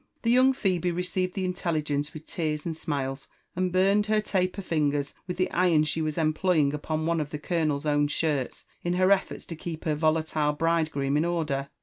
The 0.23 0.31
young 0.31 0.51
Phebe 0.53 0.89
received 0.89 1.35
the 1.35 1.45
intelligence 1.45 2.11
with 2.11 2.25
tears 2.25 2.65
and 2.65 2.75
smiles, 2.75 3.27
and 3.55 3.71
burned 3.71 4.07
her 4.07 4.19
taper 4.19 4.63
fingers 4.63 5.13
with 5.27 5.37
the 5.37 5.51
iron 5.51 5.83
she 5.83 6.01
was 6.01 6.17
employing 6.17 6.73
upon 6.73 7.05
one 7.05 7.21
of 7.21 7.29
the 7.29 7.37
colonel's 7.37 7.85
own 7.85 8.07
shirts, 8.07 8.65
in 8.83 8.93
her 8.93 9.11
efforts 9.11 9.45
to 9.45 9.55
keep 9.55 9.83
her 9.85 9.93
volatile 9.93 10.53
bride 10.53 10.89
groom 10.89 11.17
in 11.17 11.25
order. 11.25 11.69